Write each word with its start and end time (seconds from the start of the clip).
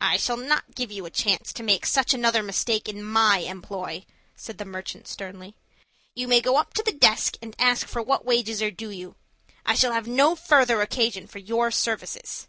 "I 0.00 0.16
shall 0.16 0.38
not 0.38 0.74
give 0.74 0.90
you 0.90 1.04
a 1.04 1.10
chance 1.10 1.52
to 1.52 1.62
make 1.62 1.84
such 1.84 2.14
another 2.14 2.42
mistake 2.42 2.88
in 2.88 3.04
my 3.04 3.40
employ," 3.40 4.06
said 4.34 4.56
the 4.56 4.64
merchant 4.64 5.06
sternly. 5.06 5.54
"You 6.14 6.26
may 6.26 6.40
go 6.40 6.56
up 6.56 6.72
to 6.72 6.82
the 6.82 6.90
desk 6.90 7.36
and 7.42 7.54
ask 7.58 7.86
for 7.86 8.02
what 8.02 8.24
wages 8.24 8.62
are 8.62 8.70
due 8.70 8.88
you. 8.88 9.14
I 9.66 9.74
shall 9.74 9.92
have 9.92 10.06
no 10.08 10.36
further 10.36 10.80
occasion 10.80 11.26
for 11.26 11.38
your 11.38 11.70
services." 11.70 12.48